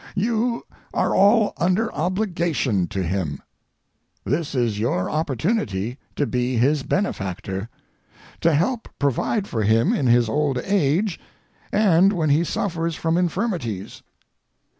You 0.15 0.63
are 0.95 1.13
all 1.13 1.53
under 1.57 1.93
obligation 1.93 2.87
to 2.87 3.03
him. 3.03 3.43
This 4.25 4.55
is 4.55 4.79
your 4.79 5.11
opportunity 5.11 5.99
to 6.15 6.25
be 6.25 6.55
his 6.57 6.81
benefactor—to 6.81 8.53
help 8.55 8.89
provide 8.97 9.47
for 9.47 9.61
him 9.61 9.93
in 9.93 10.07
his 10.07 10.27
old 10.27 10.57
age 10.57 11.19
and 11.71 12.13
when 12.13 12.31
he 12.31 12.43
suffers 12.43 12.95
from 12.95 13.15
infirmities. 13.15 14.01